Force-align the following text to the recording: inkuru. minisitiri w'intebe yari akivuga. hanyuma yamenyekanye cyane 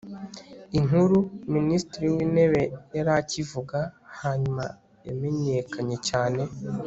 inkuru. 0.77 1.17
minisitiri 1.55 2.05
w'intebe 2.13 2.61
yari 2.95 3.11
akivuga. 3.21 3.79
hanyuma 4.21 4.63
yamenyekanye 5.07 5.97
cyane 6.09 6.41